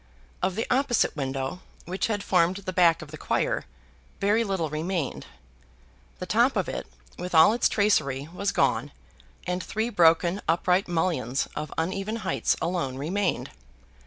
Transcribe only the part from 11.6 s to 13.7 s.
uneven heights alone remained.